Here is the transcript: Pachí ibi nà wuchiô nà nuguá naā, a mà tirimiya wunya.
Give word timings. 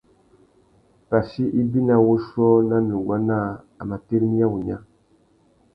Pachí 1.09 1.43
ibi 1.59 1.79
nà 1.87 1.95
wuchiô 2.05 2.47
nà 2.69 2.77
nuguá 2.87 3.17
naā, 3.27 3.51
a 3.79 3.81
mà 3.89 3.95
tirimiya 4.07 4.45
wunya. 4.51 4.77